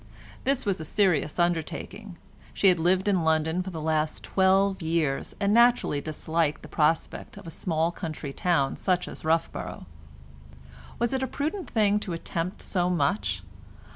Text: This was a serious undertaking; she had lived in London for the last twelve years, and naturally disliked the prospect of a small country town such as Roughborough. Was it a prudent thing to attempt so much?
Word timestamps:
This 0.45 0.65
was 0.65 0.79
a 0.81 0.83
serious 0.83 1.37
undertaking; 1.37 2.17
she 2.55 2.69
had 2.69 2.79
lived 2.79 3.07
in 3.07 3.23
London 3.23 3.61
for 3.61 3.69
the 3.69 3.79
last 3.79 4.23
twelve 4.23 4.81
years, 4.81 5.35
and 5.39 5.53
naturally 5.53 6.01
disliked 6.01 6.63
the 6.63 6.67
prospect 6.67 7.37
of 7.37 7.45
a 7.45 7.51
small 7.51 7.91
country 7.91 8.33
town 8.33 8.77
such 8.77 9.07
as 9.07 9.23
Roughborough. 9.23 9.85
Was 10.97 11.13
it 11.13 11.21
a 11.21 11.27
prudent 11.27 11.69
thing 11.69 11.99
to 11.99 12.13
attempt 12.13 12.63
so 12.63 12.89
much? 12.89 13.43